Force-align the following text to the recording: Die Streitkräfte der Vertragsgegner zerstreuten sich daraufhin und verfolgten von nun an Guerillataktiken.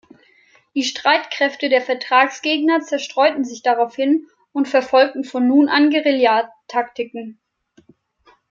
Die 0.73 0.81
Streitkräfte 0.81 1.69
der 1.69 1.79
Vertragsgegner 1.83 2.79
zerstreuten 2.81 3.45
sich 3.45 3.61
daraufhin 3.61 4.25
und 4.51 4.67
verfolgten 4.67 5.23
von 5.23 5.47
nun 5.47 5.69
an 5.69 5.91
Guerillataktiken. 5.91 7.39